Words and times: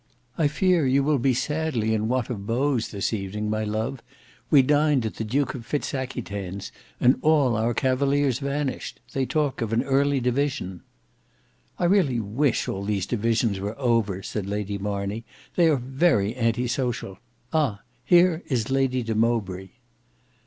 "I 0.35 0.47
fear 0.47 0.87
you 0.87 1.03
will 1.03 1.19
be 1.19 1.35
sadly 1.35 1.93
in 1.93 2.07
want 2.07 2.31
of 2.31 2.47
beaus 2.47 2.87
this 2.89 3.13
evening, 3.13 3.51
my 3.51 3.63
love. 3.63 4.01
We 4.49 4.63
dined 4.63 5.05
at 5.05 5.17
the 5.17 5.23
Duke 5.23 5.53
of 5.53 5.63
Fitz 5.63 5.93
Aquitaine's, 5.93 6.71
and 6.99 7.19
all 7.21 7.55
our 7.55 7.75
cavaliers 7.75 8.39
vanished. 8.39 8.99
They 9.13 9.27
talk 9.27 9.61
of 9.61 9.71
an 9.73 9.83
early 9.83 10.19
division." 10.19 10.81
"I 11.77 11.85
really 11.85 12.19
wish 12.19 12.67
all 12.67 12.83
these 12.83 13.05
divisions 13.05 13.59
were 13.59 13.77
over," 13.77 14.23
said 14.23 14.47
Lady 14.47 14.79
Marney. 14.79 15.23
"They 15.55 15.67
are 15.69 15.75
very 15.77 16.33
anti 16.35 16.65
social. 16.67 17.19
Ah! 17.53 17.81
here 18.03 18.41
is 18.47 18.71
Lady 18.71 19.03
de 19.03 19.13
Mowbray." 19.13 19.69